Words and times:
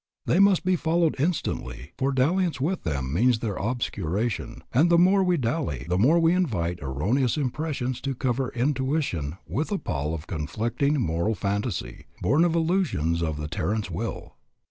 They 0.25 0.39
must 0.39 0.65
be 0.65 0.75
followed 0.75 1.15
instantly, 1.19 1.91
for 1.95 2.11
dalliance 2.11 2.59
with 2.59 2.81
them 2.81 3.13
means 3.13 3.37
their 3.37 3.57
obscuration, 3.57 4.63
and 4.73 4.89
the 4.89 4.97
more 4.97 5.23
we 5.23 5.37
dally 5.37 5.85
the 5.87 5.97
more 5.99 6.19
we 6.19 6.33
invite 6.33 6.79
erroneous 6.81 7.37
impressions 7.37 8.01
to 8.01 8.15
cover 8.15 8.49
intuition 8.55 9.37
with 9.45 9.71
a 9.71 9.77
pall 9.77 10.15
of 10.15 10.25
conflicting 10.25 10.99
moral 10.99 11.35
phantasy 11.35 12.07
born 12.19 12.43
of 12.45 12.55
illusions 12.55 13.21
of 13.21 13.37
the 13.37 13.47
terrence 13.47 13.91
will. 13.91 14.33